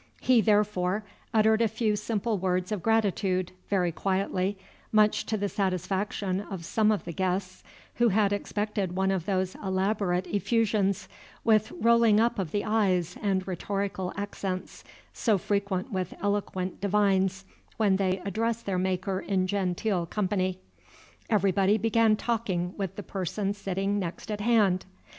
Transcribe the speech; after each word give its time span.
He, 0.19 0.41
therefore, 0.41 1.03
uttered 1.31 1.61
a 1.61 1.67
few 1.67 1.95
simple 1.95 2.39
words 2.39 2.71
of 2.71 2.81
gratitude, 2.81 3.51
very 3.69 3.91
quietly, 3.91 4.57
much 4.91 5.27
to 5.27 5.37
the 5.37 5.47
satisfaction 5.47 6.41
of 6.41 6.65
some 6.65 6.91
of 6.91 7.05
the 7.05 7.13
guests, 7.13 7.63
who 7.97 8.09
had 8.09 8.33
expected 8.33 8.95
one 8.95 9.11
of 9.11 9.27
those 9.27 9.53
elaborate 9.63 10.25
effusions, 10.25 11.07
with 11.43 11.71
rolling 11.73 12.19
up 12.19 12.39
of 12.39 12.49
the 12.49 12.65
eyes 12.65 13.15
and 13.21 13.47
rhetorical 13.47 14.11
accents, 14.17 14.83
so 15.13 15.37
frequent 15.37 15.91
with 15.91 16.15
eloquent 16.19 16.81
divines 16.81 17.45
when 17.77 17.97
they 17.97 18.23
address 18.25 18.63
their 18.63 18.79
Maker 18.79 19.19
in 19.19 19.45
genteel 19.45 20.07
company. 20.07 20.57
Everybody 21.29 21.77
began 21.77 22.15
talking 22.15 22.73
with 22.75 22.95
the 22.95 23.03
person 23.03 23.53
sitting 23.53 23.99
next 23.99 24.31
at 24.31 24.41
hand. 24.41 24.83